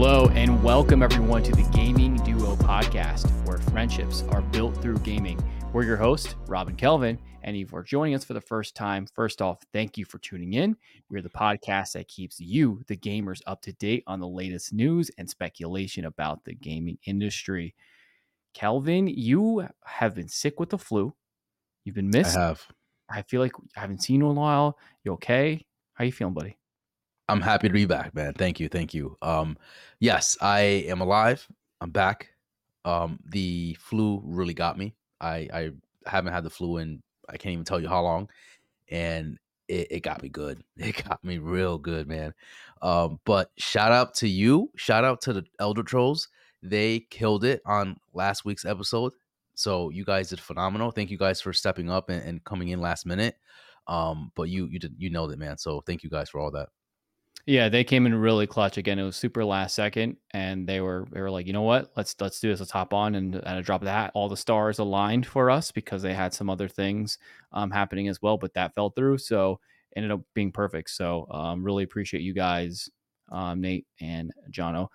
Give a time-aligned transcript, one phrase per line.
[0.00, 5.42] Hello, and welcome everyone to the Gaming Duo podcast, where friendships are built through gaming.
[5.72, 9.42] We're your host, Robin Kelvin, and if you're joining us for the first time, first
[9.42, 10.76] off, thank you for tuning in.
[11.10, 15.10] We're the podcast that keeps you, the gamers, up to date on the latest news
[15.18, 17.74] and speculation about the gaming industry.
[18.54, 21.12] Kelvin, you have been sick with the flu.
[21.84, 22.36] You've been missed.
[22.36, 22.62] I have.
[23.10, 24.78] I feel like I haven't seen you in a while.
[25.02, 25.66] You okay?
[25.94, 26.57] How you feeling, buddy?
[27.28, 28.32] I'm happy to be back, man.
[28.32, 29.16] Thank you, thank you.
[29.20, 29.58] Um,
[30.00, 31.46] yes, I am alive.
[31.80, 32.28] I'm back.
[32.84, 34.94] Um, the flu really got me.
[35.20, 35.70] I I
[36.06, 38.30] haven't had the flu in I can't even tell you how long,
[38.90, 40.62] and it, it got me good.
[40.78, 42.32] It got me real good, man.
[42.82, 44.70] Um, but shout out to you.
[44.76, 46.28] Shout out to the Elder Trolls.
[46.62, 49.12] They killed it on last week's episode.
[49.54, 50.92] So you guys did phenomenal.
[50.92, 53.36] Thank you guys for stepping up and, and coming in last minute.
[53.86, 55.58] Um, but you you did you nailed it, man.
[55.58, 56.68] So thank you guys for all that.
[57.46, 58.98] Yeah, they came in really clutch again.
[58.98, 62.14] It was super last second, and they were they were like, you know what, let's
[62.20, 62.60] let's do this.
[62.60, 64.10] Let's hop on and, and a drop of that.
[64.14, 67.16] All the stars aligned for us because they had some other things
[67.52, 69.18] um, happening as well, but that fell through.
[69.18, 69.60] So
[69.96, 70.90] ended up being perfect.
[70.90, 72.90] So um, really appreciate you guys,
[73.32, 74.88] um, Nate and Jono,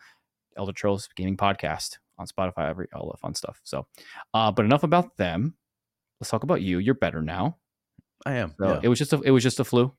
[0.56, 3.60] Elder Trolls Gaming Podcast on Spotify, every all the fun stuff.
[3.64, 3.88] So,
[4.34, 5.56] uh, but enough about them.
[6.20, 6.78] Let's talk about you.
[6.78, 7.58] You're better now.
[8.26, 8.54] I am.
[8.60, 8.80] So yeah.
[8.84, 9.94] it was just a it was just a flu.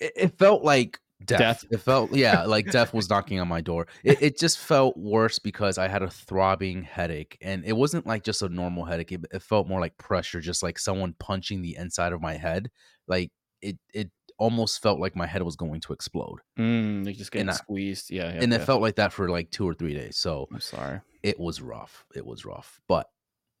[0.00, 1.38] It, it felt like death.
[1.38, 1.64] Death.
[1.70, 3.86] It felt yeah, like death was knocking on my door.
[4.02, 8.24] It, it just felt worse because I had a throbbing headache, and it wasn't like
[8.24, 9.12] just a normal headache.
[9.12, 12.70] It, it felt more like pressure, just like someone punching the inside of my head.
[13.06, 13.30] Like
[13.62, 17.48] it, it almost felt like my head was going to explode, Mm, they just getting
[17.48, 18.10] And I- squeezed.
[18.10, 18.58] Yeah, yeah and yeah.
[18.58, 20.16] it felt like that for like two or three days.
[20.16, 21.00] So I'm sorry.
[21.22, 22.06] it was rough.
[22.14, 23.06] It was rough, but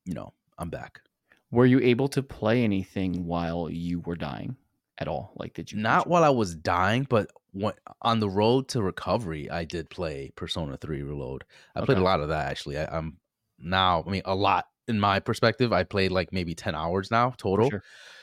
[0.06, 1.02] you know, I'm back.
[1.50, 4.56] Were you able to play anything while you were dying
[5.00, 5.32] at all?
[5.36, 7.72] Like, did you Not while I was dying, but when,
[8.02, 11.44] on the road to recovery, I did play Persona 3 Reload.
[11.74, 12.78] I played a lot of that actually.
[12.78, 13.18] I, I'm
[13.58, 15.72] now, I mean, a lot in my perspective.
[15.72, 17.70] I played like maybe 10 hours now total.
[17.70, 17.82] sure.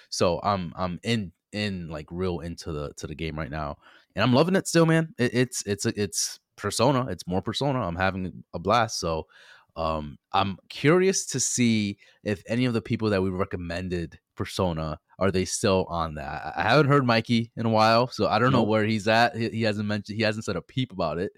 [0.10, 3.78] So I'm I'm in in like real into the to the game right now,
[4.16, 5.14] and I'm loving it still, man.
[5.18, 7.08] It, it's it's it's Persona.
[7.08, 7.82] It's more Persona.
[7.82, 9.00] I'm having a blast.
[9.00, 9.28] So
[9.76, 15.32] um I'm curious to see if any of the people that we recommended Persona are
[15.32, 16.54] they still on that.
[16.56, 19.36] I- haven't heard Mikey in a while, so I don't know where he's at.
[19.36, 21.32] He, he hasn't mentioned he hasn't said a peep about it.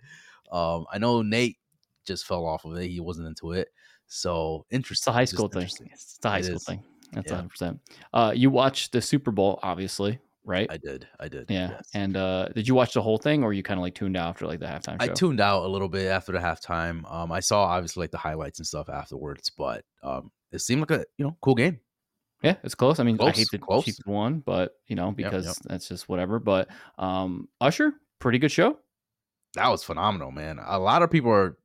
[0.52, 1.58] Um I know Nate
[2.06, 2.90] just fell off of it.
[2.90, 3.70] He wasn't into it.
[4.08, 5.12] So It's interesting.
[5.12, 5.64] a high school thing.
[5.92, 6.64] It's the high It school is.
[6.66, 6.84] thing.
[7.14, 7.34] That's Yeah.
[7.38, 7.50] 100.
[7.50, 7.80] percent
[8.14, 10.68] Uh, you watched the Super Bowl, obviously, right?
[10.72, 11.08] I did.
[11.20, 11.46] I did.
[11.50, 11.70] yeah.
[11.72, 11.90] yes.
[11.94, 14.30] And uh, did you watch the whole thing, or you kind of like tuned out
[14.30, 17.10] after like the halftime I tuned out a little bit after the halftime.
[17.12, 20.92] Um, I saw obviously like the highlights and stuff afterwards, but um, it seemed like
[20.92, 21.80] a you know cool game.
[22.42, 23.00] Yeah, it's close.
[23.00, 23.86] I mean, I hate the close.
[23.86, 25.16] Chiefs won, but you know yep.
[25.18, 26.40] because that's just whatever.
[26.40, 28.78] But um, Usher, pretty good show.
[29.56, 30.60] That was phenomenal, man.
[30.64, 31.58] A lot of people are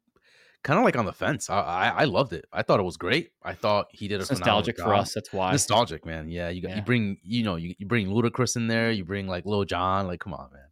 [0.65, 1.49] kind of like on the fence.
[1.51, 2.47] I, I I loved it.
[2.53, 3.31] I thought it was great.
[3.43, 5.15] I thought he did a nostalgic for us.
[5.15, 5.53] That's why.
[5.53, 6.29] Nostalgic, man.
[6.29, 6.77] Yeah, you got Yeah.
[6.77, 8.91] you bring you know you, you bring Ludacris in there.
[8.91, 10.07] You bring like Lil Jon.
[10.07, 10.63] Like, come on, man.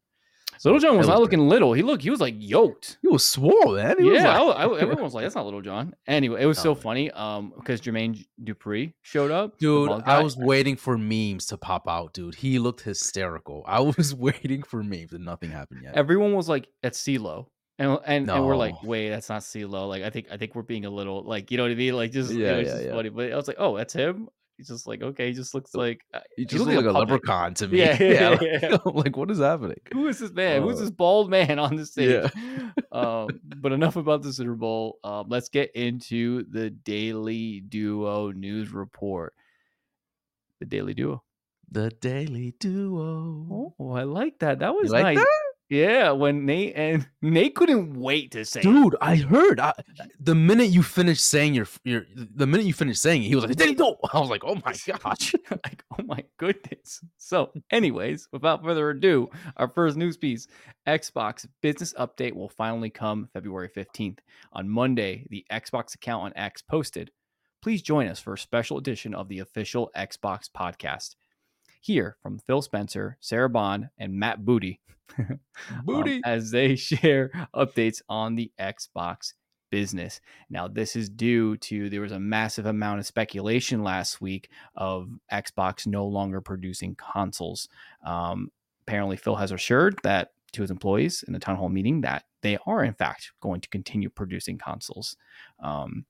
[0.64, 1.72] Lil Jon was not was looking little.
[1.72, 2.02] He looked.
[2.02, 2.98] He was like yoked.
[3.02, 3.96] He was swole, man.
[3.98, 6.46] He was yeah, like- I, I- everyone was like, "That's not Lil Jon." Anyway, it
[6.46, 6.74] was so No.
[6.74, 9.58] funny um because Jermaine Dupri showed up.
[9.58, 12.34] Dude, I was waiting for memes to pop out, dude.
[12.36, 13.64] He looked hysterical.
[13.66, 15.94] I was waiting for memes and nothing happened yet.
[15.96, 17.46] Everyone was like, "That's CeeLo,"
[17.78, 20.62] and and and we're like, "Wait, that's not CeeLo." Like, I think I think we're
[20.62, 21.94] being a little like, you know what I mean?
[21.96, 22.92] Like, just Yeah, it was yeah, just yeah.
[22.92, 23.08] funny.
[23.08, 24.28] But I was like, "Oh, that's him."
[24.62, 27.08] He's just like, okay, he just looks like uh, He just looks like a puppet.
[27.10, 27.78] leprechaun to me.
[27.80, 28.76] Yeah, yeah, like, yeah.
[28.84, 29.80] Like, what is happening?
[29.92, 30.62] Who is this man?
[30.62, 32.30] Who's Uh, this bald man on the stage?
[32.32, 32.70] yeah.
[32.92, 34.98] um, but enough about the Super Bowl.
[35.02, 39.34] Um, let's get into the Daily Duo news report.
[40.60, 41.24] The Daily Duo.
[41.70, 43.74] The Daily Duo.
[43.80, 44.60] Oh, I like that.
[44.60, 45.26] That was like nice.
[45.72, 48.62] Yeah, when Nate and Nate couldn't wait to say it.
[48.62, 49.58] Dude, I heard.
[49.58, 49.72] I,
[50.20, 53.46] the minute you finished saying your, your, the minute you finished saying it, he was
[53.46, 57.00] like, "Daily Duo." I was like, "Oh my gosh!" like, oh my goodness.
[57.16, 60.46] So, anyways, without further ado, our first news piece
[60.86, 64.18] Xbox business update will finally come February 15th.
[64.52, 67.10] On Monday, the Xbox account on X posted,
[67.62, 71.14] please join us for a special edition of the official Xbox podcast.
[71.82, 74.80] Here from Phil Spencer, Sarah Bond, and Matt Booty,
[75.18, 75.40] um,
[75.84, 76.20] Booty.
[76.24, 79.32] as they share updates on the Xbox
[79.72, 80.20] business.
[80.48, 85.08] Now, this is due to there was a massive amount of speculation last week of
[85.32, 87.68] Xbox no longer producing consoles.
[88.06, 88.52] Um,
[88.86, 92.58] apparently, Phil has assured that to his employees in the town hall meeting that they
[92.64, 95.16] are, in fact, going to continue producing consoles.
[95.60, 96.04] Um,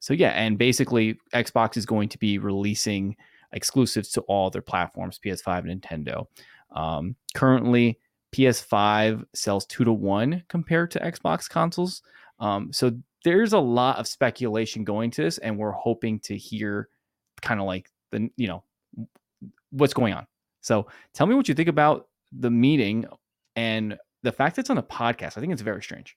[0.00, 3.16] so, yeah, and basically, Xbox is going to be releasing
[3.54, 6.26] exclusives to all their platforms PS5 and Nintendo.
[6.72, 7.98] Um, currently,
[8.34, 12.02] PS5 sells two to one compared to Xbox consoles.
[12.40, 12.92] Um, so
[13.24, 16.88] there's a lot of speculation going to this, and we're hoping to hear
[17.40, 18.62] kind of like the you know
[19.70, 20.26] what's going on.
[20.60, 23.06] So tell me what you think about the meeting
[23.56, 25.36] and the fact that it's on a podcast.
[25.36, 26.16] I think it's very strange.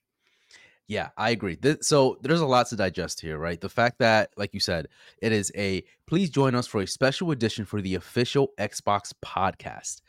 [0.87, 1.57] Yeah, I agree.
[1.57, 3.59] Th- so there's a lot to digest here, right?
[3.59, 4.87] The fact that, like you said,
[5.21, 10.01] it is a please join us for a special edition for the official Xbox podcast.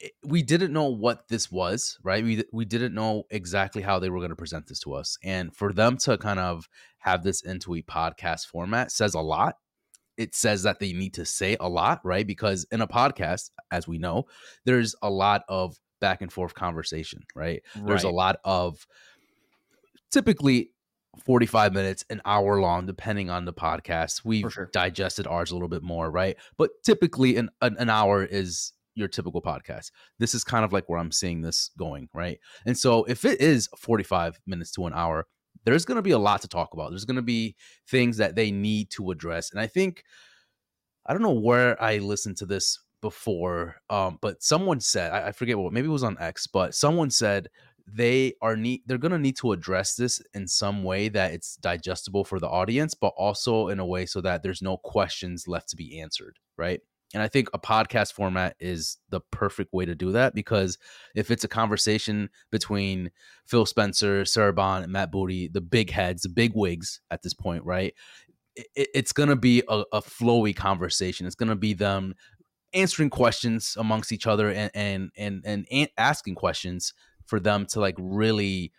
[0.00, 2.24] It- we didn't know what this was, right?
[2.24, 5.54] We we didn't know exactly how they were going to present this to us, and
[5.54, 9.56] for them to kind of have this into a podcast format says a lot.
[10.16, 12.26] It says that they need to say a lot, right?
[12.26, 14.26] Because in a podcast, as we know,
[14.64, 17.62] there's a lot of back and forth conversation, right?
[17.86, 18.84] There's a lot of
[20.10, 20.70] typically
[21.24, 24.24] 45 minutes, an hour long, depending on the podcast.
[24.24, 24.70] We've sure.
[24.72, 26.36] digested ours a little bit more, right?
[26.56, 29.90] But typically, an, an, an hour is your typical podcast.
[30.18, 32.38] This is kind of like where I'm seeing this going, right?
[32.66, 35.26] And so, if it is 45 minutes to an hour,
[35.64, 36.90] there's going to be a lot to talk about.
[36.90, 37.56] There's going to be
[37.88, 39.50] things that they need to address.
[39.50, 40.04] And I think,
[41.06, 45.32] I don't know where I listened to this before, um, but someone said, I, I
[45.32, 47.48] forget what, maybe it was on X, but someone said
[47.94, 51.56] they are need they're going to need to address this in some way that it's
[51.56, 55.68] digestible for the audience but also in a way so that there's no questions left
[55.68, 56.80] to be answered right?
[57.14, 60.76] And i think a podcast format is the perfect way to do that because
[61.14, 63.10] if it's a conversation between
[63.46, 67.64] phil spencer sarah and matt booty the big heads the big wigs at this point
[67.64, 67.94] right?
[68.56, 71.26] It, it's going to be a, a flowy conversation.
[71.26, 72.14] It's going to be them
[72.74, 76.92] answering questions amongst each other and and and, and an- asking questions
[77.28, 78.72] for them to like really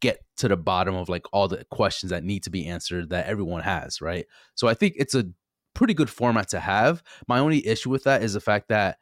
[0.00, 3.26] get to the bottom of like all the questions that need to be answered that
[3.26, 4.26] everyone has, right?
[4.54, 5.24] So I think it's a
[5.74, 7.02] pretty good format to have.
[7.28, 8.98] My only issue with that is the fact that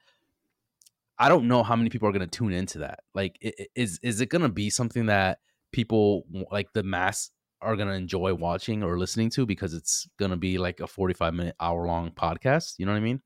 [1.19, 3.01] I don't know how many people are going to tune into that.
[3.15, 3.39] Like
[3.75, 5.39] is is it going to be something that
[5.71, 7.31] people like the mass
[7.61, 10.87] are going to enjoy watching or listening to because it's going to be like a
[10.87, 13.21] 45 minute hour long podcast, you know what I mean?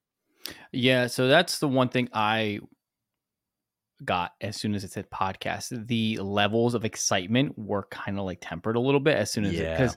[0.73, 2.61] Yeah, so that's the one thing I
[4.05, 5.87] got as soon as it said podcast.
[5.87, 9.55] The levels of excitement were kind of like tempered a little bit as soon as
[9.55, 9.77] it Yeah.
[9.77, 9.97] because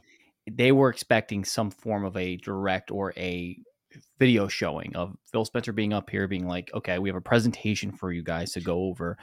[0.50, 3.57] they were expecting some form of a direct or a
[4.19, 7.92] video showing of Phil Spencer being up here, being like, okay, we have a presentation
[7.92, 9.18] for you guys to go over.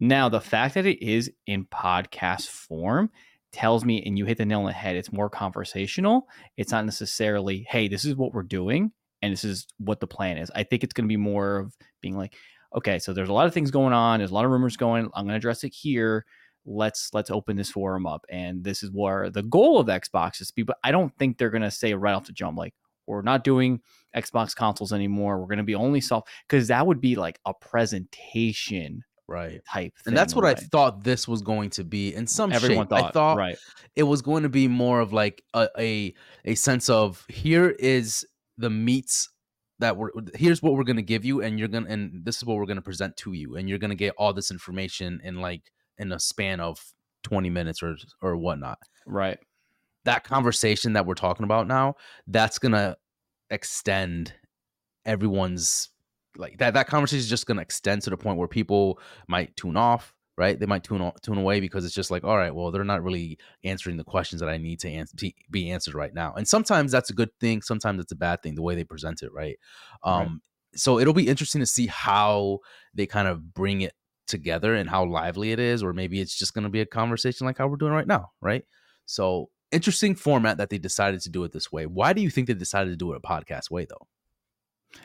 [0.00, 3.10] Now, the fact that it is in podcast form
[3.52, 6.26] tells me, and you hit the nail on the head, it's more conversational.
[6.56, 10.38] It's not necessarily, hey, this is what we're doing and this is what the plan
[10.38, 10.50] is.
[10.54, 12.34] I think it's going to be more of being like,
[12.74, 14.18] okay, so there's a lot of things going on.
[14.20, 15.04] There's a lot of rumors going.
[15.14, 16.24] I'm going to address it here.
[16.64, 20.48] Let's let's open this forum up, and this is where the goal of Xbox is
[20.48, 20.62] to be.
[20.62, 22.74] But I don't think they're going to say right off the jump like
[23.06, 23.80] we're not doing
[24.16, 25.40] Xbox consoles anymore.
[25.40, 29.62] We're going to be only soft because that would be like a presentation Right.
[29.64, 29.94] type.
[30.04, 32.90] And that's what I thought this was going to be in some Everyone shape.
[32.90, 33.56] thought, I thought right?
[33.96, 36.14] it was going to be more of like a, a
[36.44, 38.26] a sense of here is
[38.58, 39.30] the meats
[39.78, 42.36] that we're here's what we're going to give you and you're going to and this
[42.36, 44.50] is what we're going to present to you and you're going to get all this
[44.50, 46.78] information in like in a span of
[47.24, 49.38] 20 minutes or or whatnot Right.
[50.04, 51.94] that conversation that we're talking about now
[52.26, 52.96] that's going to
[53.50, 54.32] extend
[55.04, 55.90] everyone's
[56.36, 58.98] like that that conversation is just going to extend to the point where people
[59.28, 60.58] might tune off right?
[60.58, 63.38] They might tune tune away because it's just like all right well they're not really
[63.64, 66.32] answering the questions that i need to, answer, to be answered right now.
[66.34, 69.22] And sometimes that's a good thing sometimes it's a bad thing the way they present
[69.22, 69.58] it right?
[70.02, 70.28] Um Right.
[70.74, 72.60] so it'll be interesting to see how
[72.94, 73.92] they kind of bring it
[74.26, 77.46] together and how lively it is or maybe it's just going to be a conversation
[77.46, 78.64] like how we're doing right now right?
[79.04, 81.86] So interesting format that they decided to do it this way.
[81.86, 84.06] Why do you think they decided to do it a podcast way though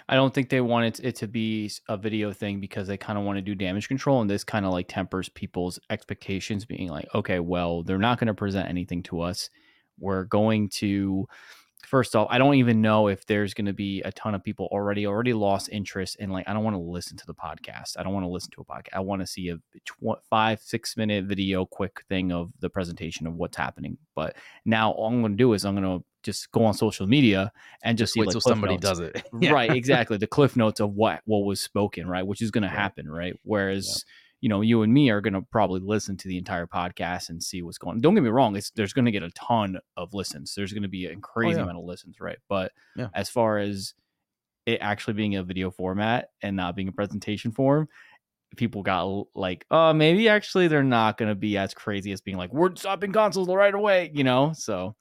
[0.10, 3.26] I don't think they wanted it to be a video thing because they kind of
[3.26, 7.08] want to do damage control, and this kind of like tempers people's expectations, being like,
[7.16, 9.50] okay, well, they're not going to present anything to us.
[10.00, 11.28] We're going to,
[11.86, 14.68] first off, I don't even know if there's going to be a ton of people
[14.72, 17.98] already already lost interest in like I don't want to listen to the podcast.
[17.98, 18.94] I don't want to listen to a podcast.
[18.94, 23.28] I want to see a tw- five six minute video, quick thing of the presentation
[23.28, 23.98] of what's happening.
[24.16, 27.08] But now all I'm going to do is I'm going to just go on social
[27.08, 27.52] media
[27.84, 30.94] and just, see wait like somebody notes does it right exactly the cliff notes of
[30.94, 34.04] what what was spoken right which is going to happen right whereas
[34.42, 37.42] you know you and me are going to probably listen to the entire podcast and
[37.42, 39.78] see what's going on don't get me wrong it's there's going to get a ton
[39.96, 41.64] of listens there's going to be a oh, crazy Oh, yeah.
[41.64, 43.08] amount of listens right but Yeah.
[43.14, 43.94] as far as
[44.66, 47.88] it actually being a video format and not being a presentation form
[48.56, 52.38] people got like oh maybe actually they're not going to be as crazy as being
[52.38, 54.96] like we're stopping consoles right away you know so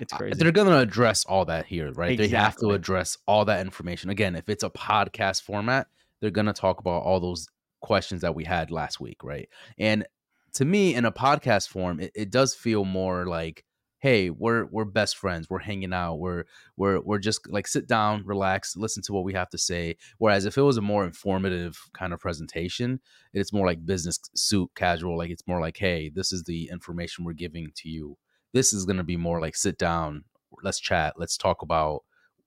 [0.00, 2.16] it's crazy They're going to address all that here, right?
[2.16, 4.08] They have to address all that information.
[4.08, 5.88] Again, if it's a podcast format,
[6.20, 7.46] they're going to talk about all those
[7.80, 9.48] questions that we had last week, right?
[9.78, 10.06] And
[10.54, 13.64] to me, in a podcast form, it, it does feel more like,
[13.98, 16.44] hey, we're we're best friends, we're hanging out, we're
[16.76, 19.96] we're we're just like sit down, relax, listen to what we have to say.
[20.18, 23.00] Whereas if it was a more informative kind of presentation,
[23.32, 25.16] it's more like business suit casual.
[25.16, 28.16] Like it's more like, hey, this is the information we're giving to you.
[28.52, 30.24] This is gonna be more like sit down,
[30.62, 32.02] let's chat, let's talk about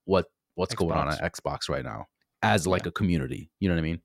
[0.05, 0.25] what
[0.55, 2.07] what's going on at Xbox right now
[2.41, 3.49] as like a community.
[3.59, 4.01] You know what I mean?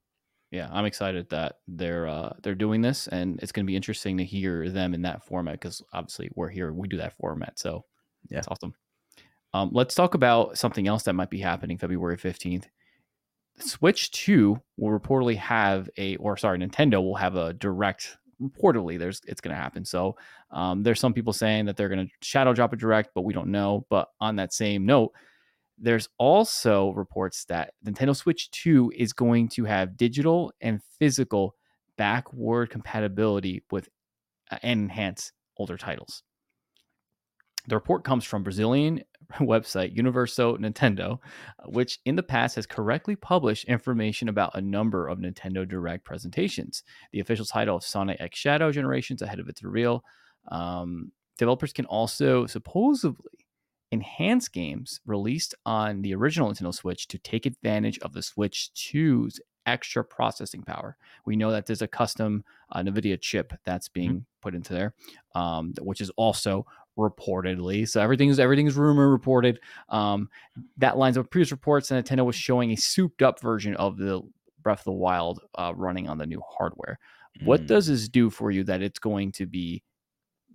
[0.51, 4.17] Yeah, I'm excited that they're uh, they're doing this, and it's going to be interesting
[4.19, 7.85] to hear them in that format because obviously we're here, we do that format, so
[8.31, 8.39] Yeah.
[8.39, 8.75] it's awesome.
[9.55, 12.65] Um, let's talk about something else that might be happening February 15th.
[13.59, 18.17] Switch 2 will reportedly have a, or sorry, Nintendo will have a direct.
[18.41, 19.85] Reportedly, there's it's going to happen.
[19.85, 20.17] So
[20.53, 23.33] um, there's some people saying that they're going to shadow drop a direct, but we
[23.33, 23.85] don't know.
[23.91, 25.13] But on that same note,
[25.81, 31.55] there's also reports that Nintendo Switch 2 is going to have digital and physical
[31.97, 33.89] backward compatibility with
[34.51, 36.23] uh, and enhance older titles.
[37.67, 39.03] The report comes from Brazilian
[39.41, 41.19] website Universo Nintendo,
[41.59, 46.05] uh, which in the past has correctly published information about a number of Nintendo Direct
[46.05, 46.83] presentations.
[47.13, 50.03] The official title of Sonic X Shadow Generations ahead of its reveal.
[50.51, 53.17] Um, developers can also supposedly
[53.93, 59.41] enhance games released on the original Nintendo Switch to take advantage of the Switch 2's
[59.67, 60.97] extra processing power.
[61.27, 64.95] We know that there's a custom uh, NVIDIA chip that's being put into there,
[65.35, 66.67] um, which is also
[66.99, 67.89] reportedly.
[67.89, 69.61] So everything's everything's rumor reported.
[69.89, 70.29] Um,
[70.79, 73.97] that lines up with previous reports, and Nintendo was showing a souped up version of
[73.99, 74.23] the
[74.63, 76.99] Breath of the Wild uh, running on the new hardware.
[77.45, 77.67] What Mm.
[77.69, 79.83] does this do for you that it's going to be,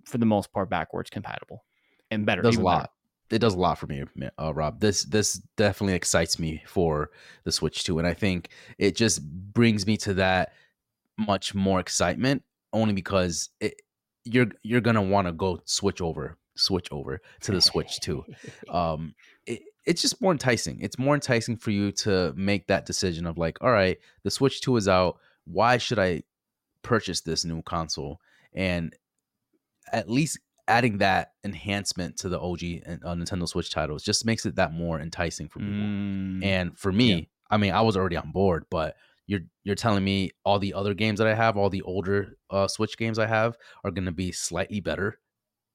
[0.04, 1.64] for the most part, backwards compatible
[2.10, 2.42] and better?
[2.42, 2.88] Does a better?
[3.30, 4.04] It does a lot for me,
[4.38, 4.80] uh, Rob.
[4.80, 7.10] This this definitely excites me for
[7.44, 10.52] the Switch 2, and I think it just brings me to that
[11.16, 13.80] much more excitement only because it,
[14.24, 18.24] you're you're gonna want to go switch over switch over to the Switch 2.
[18.68, 19.14] Um,
[19.46, 20.80] it, it's just more enticing.
[20.80, 24.60] It's more enticing for you to make that decision of like, all right, the Switch
[24.60, 25.18] 2 is out.
[25.44, 26.22] Why should I
[26.82, 28.20] purchase this new console?
[28.54, 28.94] And
[29.92, 30.38] at least
[30.68, 34.72] adding that enhancement to the OG and uh, Nintendo Switch titles just makes it that
[34.72, 35.72] more enticing for people.
[35.74, 37.20] Mm, And for me, yeah.
[37.50, 40.94] I mean, I was already on board, but you're you're telling me all the other
[40.94, 44.12] games that I have, all the older uh, Switch games I have, are going to
[44.12, 45.18] be slightly better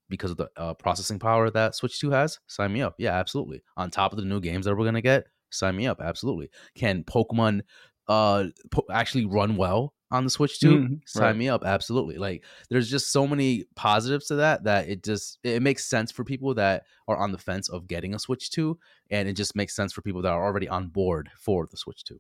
[0.10, 2.40] because of the uh, processing power that Switch Two has.
[2.48, 2.96] Sign me up.
[2.98, 3.62] Yeah, absolutely.
[3.78, 6.02] On top of the new games that we're going to get, sign me up.
[6.02, 6.50] Absolutely.
[6.76, 7.62] Can Pokemon
[8.08, 10.80] uh po- actually run well on the Switch Two?
[10.80, 11.38] Mhm, Sign right.
[11.38, 11.64] me up.
[11.66, 12.18] Absolutely.
[12.18, 16.24] Like, there's just so many positives to that that it just it makes sense for
[16.24, 19.76] people that are on the fence of getting a Switch Two and it just makes
[19.76, 22.20] sense for people that are already on board for the Switch 2.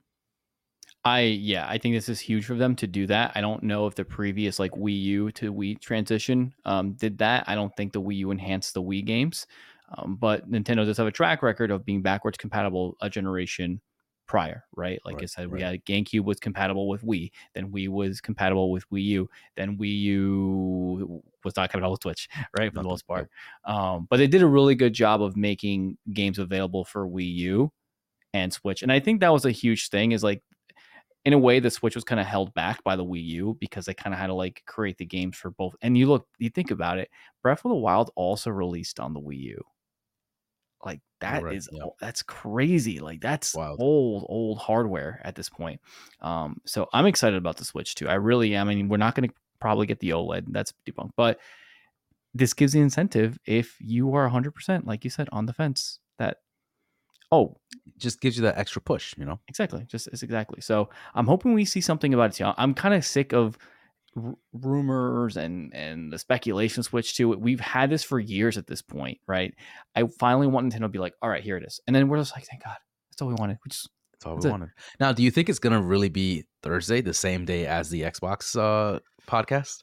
[1.05, 3.31] I yeah, I think this is huge for them to do that.
[3.36, 7.46] I don't know if the previous like Wii U to Wii transition um, did that.
[7.48, 9.48] I don't think the Wii U enhanced the Wii games,
[9.98, 13.79] um, but Nintendo does have a track record of being backwards compatible a generation
[14.29, 15.01] prior, right?
[15.05, 15.63] Like I Right, said, we right.
[15.63, 20.00] had GameCube was compatible with Wii, then Wii was compatible with Wii U, then Wii
[20.01, 22.71] U was not compatible with Switch, right?
[22.74, 23.29] For the most part,
[23.65, 27.74] um, but they did a really good job of making games available for Wii U
[28.33, 30.13] and Switch, and I think that was a huge thing.
[30.13, 30.43] Is like
[31.25, 33.86] in a way the switch was kind of held back by the wii u because
[33.86, 36.50] they kind of had to like create the games for both and you look you
[36.50, 37.09] think about it
[37.43, 39.63] breath of the wild also released on the wii u
[40.86, 41.83] like that right, is yeah.
[42.00, 43.79] that's crazy like that's Wild.
[43.81, 45.81] old old hardware at this point
[46.21, 49.15] um so i'm excited about the Switch 2 i really am i mean we're not
[49.15, 51.39] going to probably get the oled that's debunked but
[52.33, 56.38] this gives the incentive if you are 100% like you said on the fence that
[57.31, 57.57] oh
[57.98, 59.39] Just gives you that extra push, you know?
[59.48, 59.86] Exactly.
[59.88, 60.62] Just it's exactly.
[60.62, 62.33] So I'm hoping we see something about it.
[62.33, 62.51] too.
[62.57, 63.57] I'm kind of sick of
[64.16, 67.39] r- rumors and and the speculation switch to it.
[67.39, 69.54] We've had this for years at this point, right?
[69.96, 72.18] I finally want Nintendo to be like, all right, here it is, and then we're
[72.18, 72.78] just like, thank God,
[73.12, 73.58] that's all we wanted.
[73.66, 74.51] We just That's all That's we it.
[74.51, 74.70] wanted.
[75.00, 78.58] Now, do you think it's gonna really be Thursday, the same day as the Xbox
[78.58, 79.78] uh podcast?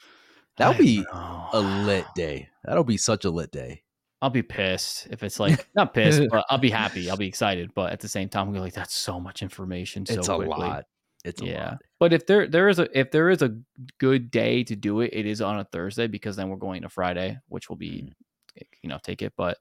[0.58, 2.48] That'll I be a lit day.
[2.64, 3.82] That'll be such a lit day.
[4.22, 7.10] I'll be pissed if it's like not pissed, but I'll be happy.
[7.10, 10.06] I'll be excited, but at the same time, I'm gonna like, that's so much information
[10.06, 10.56] so it's a quickly.
[10.56, 10.84] lot.
[11.26, 11.82] It's a yeah lot.
[11.98, 13.56] but if there there is a if there is a
[13.98, 16.88] good day to do it it is on a thursday because then we're going to
[16.88, 18.02] friday which will be
[18.58, 18.62] Mm.
[18.82, 19.58] you know take it but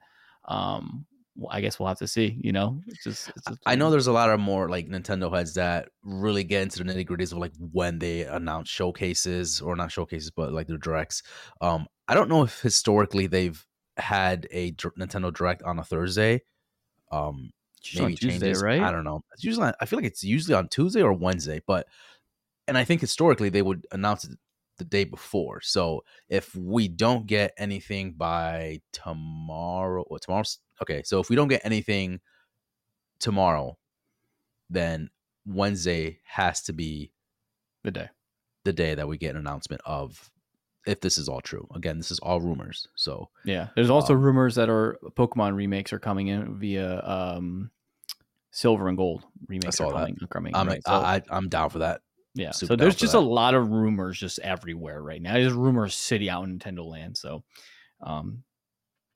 [0.48, 1.06] um
[1.36, 3.90] well, i guess we'll have to see you know it's just, it's just I know
[3.92, 7.34] there's a lot of more like Nintendo heads that really get into the nitty gritties
[7.34, 11.24] of like when they announce showcases or not showcases, but like their directs.
[11.60, 13.62] Um, I don't know if historically they've
[13.98, 16.42] had a Nintendo Direct on a Thursday.
[17.12, 17.52] Um,
[17.86, 18.64] It's just on maybe tuesday changes.
[18.64, 19.24] right I don't know.
[19.34, 21.88] It's usually I feel like it's usually on Tuesday or Wednesday, but
[22.68, 24.32] and I think historically they would announce it
[24.78, 25.62] the day before.
[25.62, 31.04] So if we don't get anything by tomorrow, or tomorrow's okay.
[31.04, 32.20] So if we don't get anything
[33.20, 33.78] tomorrow,
[34.70, 35.10] then
[35.46, 37.12] Wednesday has to be
[37.84, 38.10] the day
[38.64, 40.32] the day that we get an announcement of
[40.88, 41.68] if this is all true.
[41.76, 42.88] Again, this is all rumors.
[42.96, 47.72] So yeah, there's also Um, rumors that our Pokemon remakes are coming in via um,
[48.56, 50.00] Silver and Gold remakes saw are that.
[50.00, 50.18] coming.
[50.32, 50.82] Coming I'm right?
[50.88, 52.00] So, I, I, I'm down for that.
[52.36, 53.20] yeah, super so there's just that.
[53.20, 55.34] a lot of rumors just everywhere right now.
[55.34, 57.18] There's rumors city out in Nintendo Land.
[57.18, 57.44] So
[58.02, 58.44] um,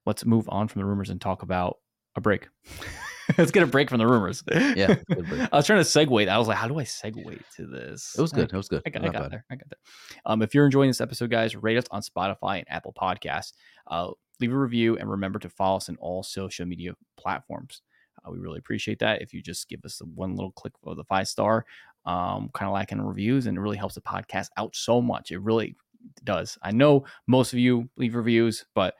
[0.06, 1.78] let's move on from the rumors and talk about
[2.18, 2.50] a break.
[3.38, 4.44] let's get a break from the rumors.
[4.52, 4.96] Yeah.
[5.10, 6.26] I was trying to segue.
[6.26, 6.36] that.
[6.36, 8.16] I was like, how do I segue to this?
[8.18, 8.52] It was good.
[8.52, 8.82] It was good.
[8.86, 9.46] I got, I got there.
[9.50, 9.80] I got there.
[10.26, 13.54] Um, if you're enjoying this episode, guys, rate us on Spotify and Apple Podcasts.
[13.88, 17.82] Uh, leave a review and remember to follow us on all social media platforms.
[18.26, 19.22] Uh, we really appreciate that.
[19.22, 21.66] If you just give us one little click of the five star,
[22.06, 25.32] um, kind of like in reviews, and it really helps the podcast out so much.
[25.32, 25.76] It really
[26.24, 26.58] does.
[26.64, 28.96] I know most of you leave reviews, but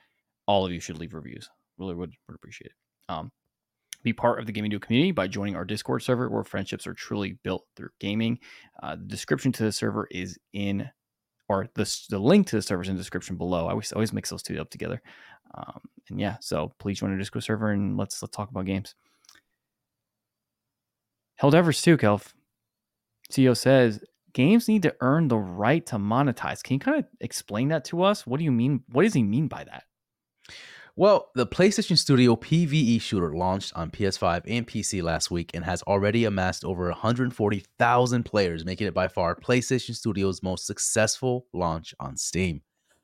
[0.46, 1.48] all of you should leave reviews.
[1.78, 3.12] Really would, would appreciate it.
[3.12, 3.32] Um,
[4.02, 6.94] be part of the Gaming Duo community by joining our Discord server where friendships are
[6.94, 8.38] truly built through gaming.
[8.82, 10.88] Uh, the description to the server is in,
[11.48, 13.66] or the, the link to the server is in the description below.
[13.66, 15.02] I always, always mix those two up together.
[15.54, 18.94] Um, and yeah, so please join our Discord server and let's let's talk about games.
[21.40, 22.34] Helldivers 2, Kelf.
[23.32, 24.04] CEO says
[24.34, 26.62] games need to earn the right to monetize.
[26.62, 28.26] Can you kind of explain that to us?
[28.26, 28.82] What do you mean?
[28.92, 29.84] What does he mean by that?
[30.96, 35.82] Well, the PlayStation Studio PvE shooter launched on PS5 and PC last week and has
[35.84, 42.18] already amassed over 140,000 players, making it by far PlayStation Studio's most successful launch on
[42.18, 42.60] Steam.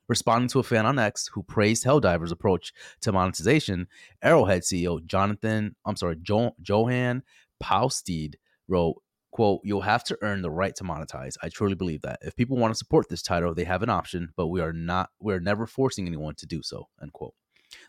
[0.09, 3.87] Responding to a fan on X who praised Helldivers' approach to monetization,
[4.21, 7.23] Arrowhead CEO Jonathan, I'm sorry, jo- Johan
[7.61, 8.35] Paustid
[8.67, 8.95] wrote,
[9.31, 11.35] quote, you'll have to earn the right to monetize.
[11.41, 12.19] I truly believe that.
[12.21, 15.09] If people want to support this title, they have an option, but we are not,
[15.19, 17.33] we're never forcing anyone to do so, end quote.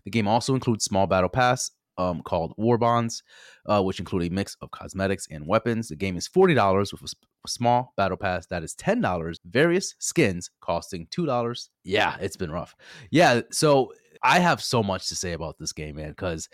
[0.05, 3.23] The game also includes small battle pass um, called War Bonds,
[3.67, 5.89] uh, which include a mix of cosmetics and weapons.
[5.89, 9.41] The game is forty dollars with a, sp- small battle pass that is ten dollars.
[9.45, 11.71] Various skins costing two dollars.
[11.85, 12.77] Yeah, it's been rough.
[13.11, 16.49] Yeah, so I have so much to say about this game, man, because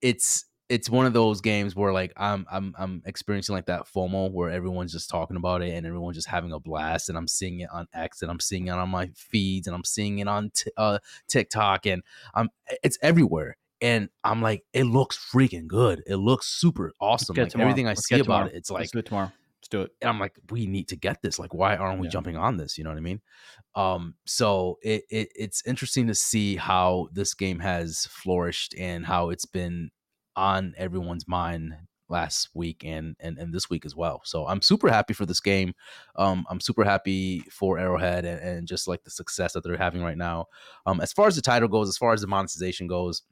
[0.00, 4.30] it's it's one of those games where like I'm I'm I'm experiencing like that FOMO
[4.32, 7.60] where everyone's just talking about it and everyone's just having a blast and I'm seeing
[7.60, 10.50] it on X and I'm seeing it on my feeds and I'm seeing it on
[10.50, 10.98] t- uh,
[11.28, 12.02] TikTok and
[12.34, 12.50] I'm
[12.82, 16.02] it's everywhere and I'm like it looks freaking good.
[16.06, 17.36] It looks super awesome.
[17.36, 19.32] Like everything I Let's see about it, it's like Let's do it tomorrow.
[19.60, 19.92] Let's do it.
[20.00, 21.38] and I'm like, we need to get this.
[21.38, 22.10] Like, why aren't we Yeah.
[22.12, 22.76] jumping on this?
[22.78, 23.20] You know what I mean?
[23.74, 29.30] Um, so it, it it's interesting to see how this game has flourished and how
[29.30, 29.90] it's been
[30.36, 31.74] on everyone's mind
[32.08, 34.20] last week and, and and this week as well.
[34.24, 35.74] So I'm super happy for this game.
[36.14, 40.02] Um, I'm super happy for Arrowhead and, and just like the success that they're having
[40.02, 40.46] right now.
[40.86, 43.22] Um, as far as the title goes, as far as the monetization goes,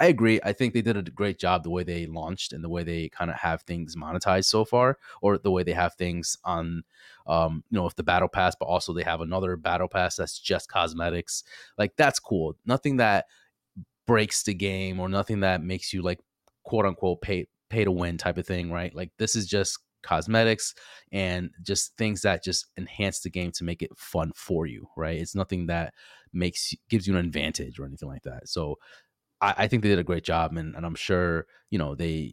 [0.00, 0.38] I agree.
[0.42, 3.08] I think they did a great job the way they launched and the way they
[3.08, 6.82] kind of have things monetized so far, or the way they have things on,
[7.26, 10.38] um, you know, if the battle pass, but also they have another battle pass that's
[10.38, 11.42] just cosmetics.
[11.78, 12.54] Like that's cool.
[12.66, 13.26] Nothing that
[14.08, 16.18] breaks the game or nothing that makes you like
[16.64, 18.92] quote unquote pay pay to win type of thing, right?
[18.94, 20.74] Like this is just cosmetics
[21.12, 25.20] and just things that just enhance the game to make it fun for you, right?
[25.20, 25.92] It's nothing that
[26.32, 28.48] makes gives you an advantage or anything like that.
[28.48, 28.76] So
[29.42, 32.32] I, I think they did a great job, and, and I'm sure you know they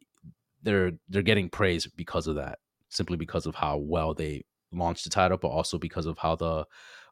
[0.63, 2.59] they're they're getting praise because of that,
[2.89, 6.65] simply because of how well they launched the title, but also because of how the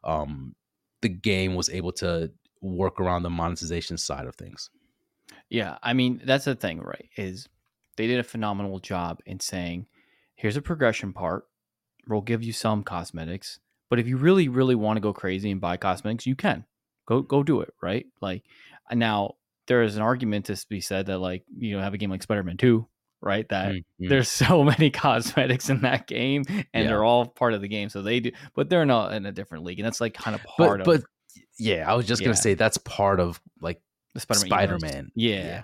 [0.04, 0.54] um
[1.02, 2.32] the game was able to
[2.64, 4.70] work around the monetization side of things.
[5.48, 7.08] Yeah, I mean that's the thing, right?
[7.16, 7.48] Is
[7.96, 9.86] they did a phenomenal job in saying,
[10.36, 11.44] here's a progression part.
[12.08, 15.60] We'll give you some cosmetics, but if you really, really want to go crazy and
[15.60, 16.64] buy cosmetics, you can
[17.06, 18.06] go go do it, right?
[18.20, 18.42] Like
[18.92, 19.34] now,
[19.66, 22.22] there is an argument to be said that like you know have a game like
[22.22, 22.88] Spider-Man Two,
[23.20, 23.48] right?
[23.48, 24.08] That Mm, mm.
[24.08, 26.88] there's so many cosmetics in that game, and Yeah.
[26.88, 29.64] they're all part of the game, so they do, but they're not in a different
[29.64, 31.04] league, and that's like kind of part but of
[31.58, 32.26] yeah, I was just Yeah.
[32.26, 33.80] gonna say that's part of like
[34.14, 34.48] the Spider-Man.
[34.48, 34.78] Spider.
[34.78, 35.10] Man.
[35.14, 35.62] Yeah.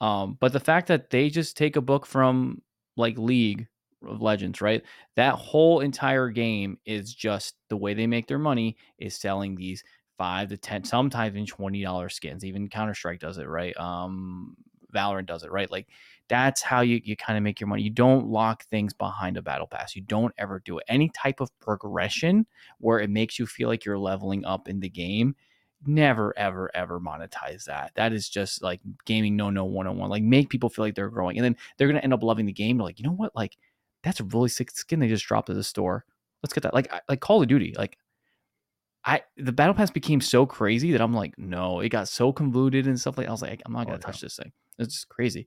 [0.00, 2.60] Um, but the fact that they just take a book from
[2.96, 3.68] like League
[4.04, 4.82] of Legends, right?
[5.16, 9.84] That whole entire game is just the way they make their money is selling these
[10.18, 12.44] five to ten, sometimes even twenty dollar skins.
[12.44, 13.76] Even Counter Strike does it, right?
[13.76, 14.56] Um,
[14.92, 15.70] Valorant does it, right?
[15.70, 15.88] Like
[16.28, 17.82] that's how you you kind of make your money.
[17.82, 19.96] You don't lock things behind a battle pass.
[19.96, 20.84] You don't ever do it.
[20.88, 22.46] Any type of progression
[22.78, 25.34] where it makes you feel like you're leveling up in the game
[25.84, 30.48] never ever ever monetize that that is just like gaming no no one-on-one like make
[30.48, 32.86] people feel like they're growing and then they're gonna end up loving the game They're
[32.86, 33.56] like you know what like
[34.04, 36.04] that's a really sick skin they just dropped at the store
[36.42, 36.74] let's get that.
[36.74, 37.98] Like like Call of Duty, like
[39.04, 42.86] I the battle pass became so crazy that I'm like, no, it got so convoluted
[42.86, 43.28] and stuff like.
[43.28, 44.52] I was like, I'm not oh, gonna oh, touch this thing.
[44.82, 45.46] It's just crazy,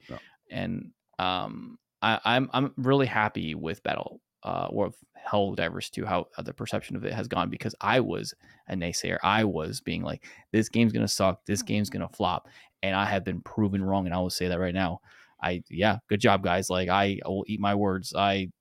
[0.49, 4.91] and um, I, I'm I'm really happy with battle uh, or
[5.27, 8.33] Helldivers 2, how, how the perception of it has gone because I was
[8.69, 9.17] a naysayer.
[9.23, 12.47] I was being like, this game's gonna suck, this game's gonna flop,
[12.83, 14.05] and I have been proven wrong.
[14.05, 14.99] And I will say that right now.
[15.41, 16.69] I yeah, good job, guys.
[16.69, 18.13] Like I, I will eat my words.
[18.15, 18.51] I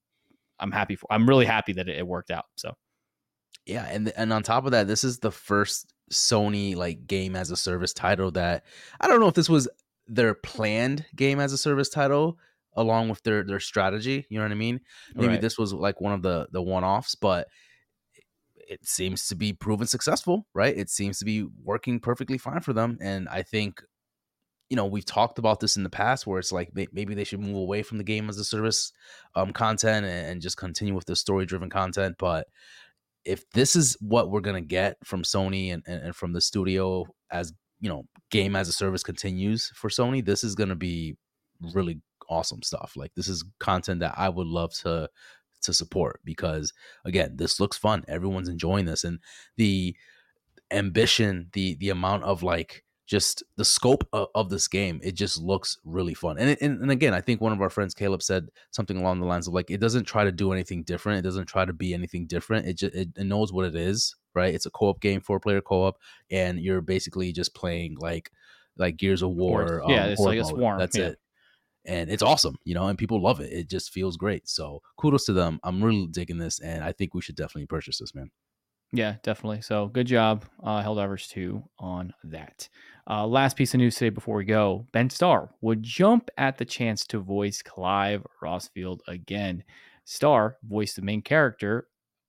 [0.58, 1.06] I'm happy for.
[1.10, 2.46] I'm really happy that it, it worked out.
[2.56, 2.74] So
[3.66, 7.50] yeah, and and on top of that, this is the first Sony like game as
[7.50, 8.64] a service title that
[9.00, 9.68] I don't know if this was
[10.06, 12.38] their planned game as a service title
[12.76, 14.26] along with their their strategy.
[14.28, 14.80] You know what I mean?
[15.14, 15.40] Maybe right.
[15.40, 17.48] this was like one of the the one offs, but
[18.56, 20.76] it seems to be proven successful, right?
[20.76, 23.82] It seems to be working perfectly fine for them, and I think
[24.70, 27.40] you know we've talked about this in the past where it's like maybe they should
[27.40, 28.92] move away from the game as a service
[29.34, 32.46] um, content and, just continue with the story driven content but
[33.24, 37.04] if this is what we're gonna get from sony and, and, and, from the studio
[37.30, 37.52] as
[37.84, 41.16] you know game as a service continues for sony this is gonna be
[41.74, 45.08] really awesome stuff like this is content that i would love to
[45.60, 46.72] to support because
[47.04, 49.18] again this looks fun everyone's enjoying this and
[49.58, 49.94] the
[50.70, 55.38] ambition the the amount of like just the scope of, of, this game it just
[55.38, 58.48] looks really fun and, and and again i think one of our friends caleb said
[58.70, 61.44] something along the lines of like it doesn't try to do anything different it doesn't
[61.46, 64.54] try to be anything different it just it, it knows what it is right?
[64.54, 65.98] It's a co-op game four player co-op
[66.30, 68.30] and you're basically just playing like
[68.76, 71.06] like gears of war yeah um, it's like a swarm that's yeah.
[71.06, 71.18] it.
[71.86, 73.52] And it's awesome you know and people love it.
[73.52, 74.48] It just feels great.
[74.48, 75.60] So kudos to them.
[75.62, 78.30] I'm really digging this and i think we should definitely purchase this man.
[78.94, 79.60] Yeah, definitely.
[79.60, 82.68] So good job, uh, Helldivers 2 on that.
[83.10, 84.86] Uh, last piece of news today before we go.
[84.92, 89.64] Ben Starr would jump at the chance to voice Clive Rosfield again.
[90.04, 91.88] Starr voiced the main character,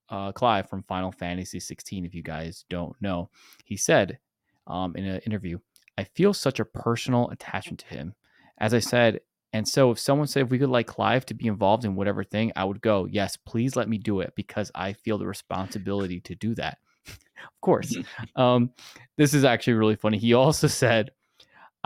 [0.09, 3.29] uh, Clive, from Final Fantasy 16, if you guys don't know.
[3.63, 4.19] He said
[4.67, 5.59] um, in an interview,
[5.97, 8.13] I feel such a personal attachment to him.
[8.57, 9.21] As I said,
[9.53, 12.23] and so if someone said if we could like Clive to be involved in whatever
[12.23, 16.19] thing, I would go, yes, please let me do it because I feel the responsibility
[16.21, 16.77] to do that.
[17.07, 17.95] of course.
[18.35, 18.71] um,
[19.17, 20.17] this is actually really funny.
[20.17, 21.11] He also said,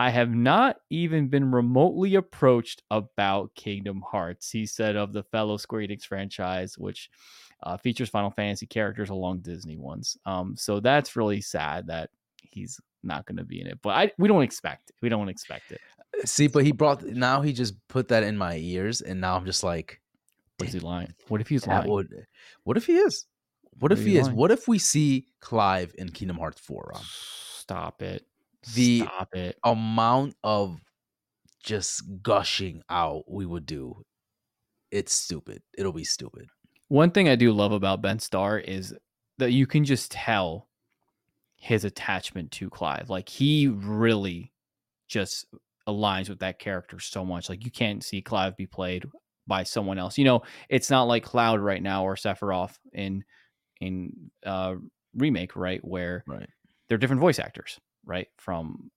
[0.00, 4.50] I have not even been remotely approached about Kingdom Hearts.
[4.50, 7.10] He said of the fellow Square Enix franchise, which
[7.62, 10.16] uh, features Final Fantasy characters along Disney ones.
[10.26, 13.78] Um, so that's really sad that he's not going to be in it.
[13.82, 14.96] But I we don't expect it.
[15.00, 15.80] We don't expect it.
[16.24, 19.46] See, but he brought now he just put that in my ears, and now I'm
[19.46, 20.00] just like,
[20.58, 21.14] what is he lying?
[21.28, 21.88] What if he's lying?
[21.88, 22.26] Would,
[22.64, 23.26] what if he is?
[23.78, 24.26] What, what if he is?
[24.26, 24.36] Lying?
[24.36, 27.02] What if we see Clive in Kingdom Hearts 4, Rob?
[27.02, 28.26] Stop it.
[28.74, 29.56] The Stop it.
[29.64, 30.78] amount of
[31.62, 34.04] just gushing out we would do.
[34.90, 35.62] It's stupid.
[35.78, 36.46] It'll be stupid.
[36.90, 38.92] One thing I do love about Ben Starr is
[39.38, 40.66] that you can just tell
[41.54, 43.08] his attachment to Clive.
[43.08, 44.52] Like he really
[45.06, 45.46] just
[45.86, 47.48] aligns with that character so much.
[47.48, 49.04] Like you can't see Clive be played
[49.46, 50.18] by someone else.
[50.18, 53.22] You know, it's not like Cloud right now or Sephiroth in
[53.80, 54.74] in uh
[55.14, 55.80] remake, right?
[55.84, 56.48] Where right.
[56.88, 58.26] they're different voice actors, right?
[58.36, 58.90] From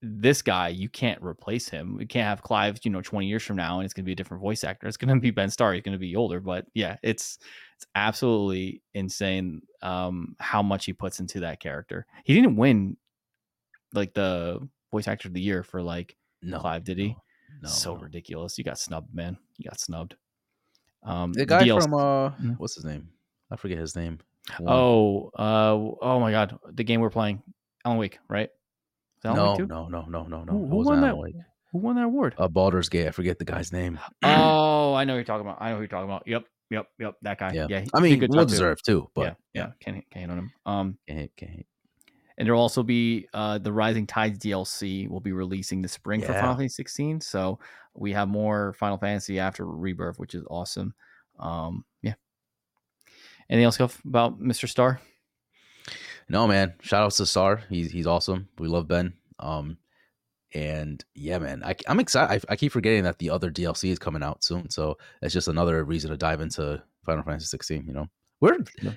[0.00, 1.98] this guy, you can't replace him.
[2.00, 4.16] You can't have Clive, you know, 20 years from now and it's gonna be a
[4.16, 4.86] different voice actor.
[4.86, 5.74] It's gonna be Ben Starr.
[5.74, 7.38] He's gonna be older, but yeah, it's
[7.76, 12.06] it's absolutely insane um how much he puts into that character.
[12.24, 12.96] He didn't win
[13.92, 17.08] like the voice actor of the year for like no, Clive, did he?
[17.08, 17.14] No,
[17.62, 18.00] no so no.
[18.00, 18.56] ridiculous.
[18.58, 19.36] You got snubbed, man.
[19.56, 20.14] You got snubbed.
[21.02, 22.52] Um, the guy DLC- from uh, mm-hmm.
[22.52, 23.08] what's his name?
[23.50, 24.18] I forget his name.
[24.66, 27.42] Oh, uh, oh my god, the game we're playing,
[27.84, 28.50] Alan Wake, right?
[29.24, 30.52] No, no, no, no, no, no.
[30.52, 31.14] Who, who won that?
[31.72, 32.34] Who won that award?
[32.38, 33.08] Uh, Baldur's Gate.
[33.08, 33.98] I forget the guy's name.
[34.22, 35.58] oh, I know you're talking about.
[35.60, 36.22] I know who you're talking about.
[36.26, 37.14] Yep, yep, yep.
[37.22, 37.52] That guy.
[37.52, 39.02] Yeah, yeah I mean, well deserved too.
[39.02, 39.10] too.
[39.14, 40.52] But yeah, yeah, can't can't hate on him.
[40.64, 41.66] Um, can't hate, can't hate.
[42.38, 46.28] And there'll also be uh, the Rising Tides DLC will be releasing this spring yeah.
[46.28, 47.20] for Final Fantasy 16.
[47.20, 47.58] So
[47.94, 50.94] we have more Final Fantasy after Rebirth, which is awesome.
[51.40, 52.14] Um, yeah.
[53.50, 54.68] Anything else about Mr.
[54.68, 55.00] Starr?
[56.28, 56.74] No, man.
[56.82, 57.62] Shout out to Star.
[57.68, 58.48] He's he's awesome.
[58.58, 59.14] We love Ben.
[59.38, 59.78] Um,
[60.54, 62.44] and yeah, man, I, am excited.
[62.48, 65.48] I, I, keep forgetting that the other DLC is coming out soon, so it's just
[65.48, 67.86] another reason to dive into Final Fantasy 16.
[67.86, 68.06] You know,
[68.40, 68.92] we're yeah.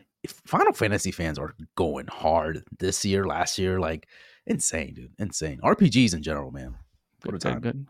[0.45, 4.07] Final Fantasy fans are going hard this year, last year, like
[4.45, 5.59] insane, dude, insane.
[5.63, 6.75] RPGs in general, man.
[7.23, 7.59] What a time.
[7.59, 7.87] Good.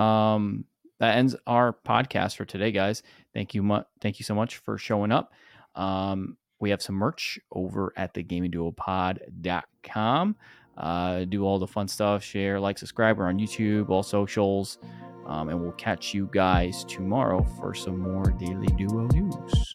[0.00, 0.64] Um,
[1.00, 3.02] that ends our podcast for today, guys.
[3.34, 5.32] Thank you, mu- thank you so much for showing up.
[5.74, 10.36] Um, we have some merch over at the gamingduopod.com.
[10.76, 13.18] Uh, do all the fun stuff, share, like, subscribe.
[13.18, 14.78] We're on YouTube, all socials.
[15.26, 19.72] Um, and we'll catch you guys tomorrow for some more Daily Duo news.